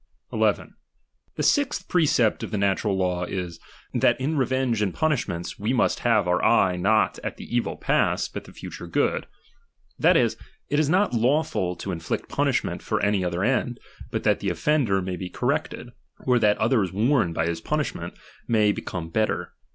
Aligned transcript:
1 0.29 0.39
1. 0.39 0.73
The 1.35 1.43
sixth 1.43 1.87
precept 1.87 2.41
of 2.41 2.49
the 2.49 2.57
natural 2.57 2.97
law 2.97 3.23
is, 3.23 3.59
that 3.93 3.99
t^b 3.99 3.99
«xth 3.99 3.99
1,.,, 3.99 3.99
that 3.99 4.19
pimis. 4.19 4.23
m 4.23 4.37
revenge 4.39 4.81
ana 4.81 4.91
punishments 4.93 5.59
we 5.59 5.73
must 5.73 5.99
have 5.99 6.27
our 6.27 6.43
eye 6.43 6.75
inentau;.ij 6.75 6.81
not 6.81 7.19
at 7.19 7.37
the 7.37 7.55
evil 7.55 7.77
past, 7.77 8.33
hut 8.33 8.45
the 8.45 8.51
future 8.51 8.87
good: 8.87 9.27
that 9.99 10.15
^' 10.15 10.19
is, 10.19 10.37
it 10.69 10.79
is 10.79 10.89
not 10.89 11.11
lawfij 11.11 11.77
to 11.77 11.91
inflict 11.91 12.29
punishment 12.29 12.81
for 12.81 12.99
any 13.03 13.23
other 13.23 13.43
end, 13.43 13.79
but 14.09 14.23
that 14.23 14.39
the 14.39 14.49
offender 14.49 15.03
may 15.03 15.15
be 15.15 15.29
corrected, 15.29 15.89
or 16.23 16.39
that 16.39 16.57
others 16.57 16.91
warned 16.91 17.35
by 17.35 17.45
his 17.45 17.61
punishment 17.61 18.15
may 18.47 18.71
be 18.71 18.81
come 18.81 19.07
better. 19.07 19.53